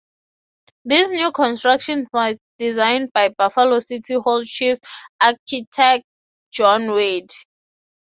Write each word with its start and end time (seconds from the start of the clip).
This 0.83 1.09
new 1.09 1.31
construction 1.31 2.07
was 2.11 2.35
designed 2.57 3.13
by 3.13 3.29
Buffalo 3.37 3.79
City 3.81 4.15
Hall 4.15 4.43
chief 4.43 4.79
architect 5.21 6.05
John 6.49 6.93
Wade. 6.93 7.29